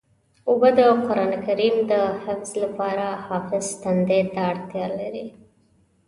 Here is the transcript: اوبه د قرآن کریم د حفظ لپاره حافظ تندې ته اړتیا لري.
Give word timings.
اوبه 0.49 0.69
د 0.77 0.79
قرآن 1.07 1.31
کریم 1.45 1.75
د 1.91 1.93
حفظ 2.23 2.51
لپاره 2.63 3.07
حافظ 3.27 3.65
تندې 3.81 4.21
ته 4.33 4.39
اړتیا 4.51 4.87
لري. 4.99 5.25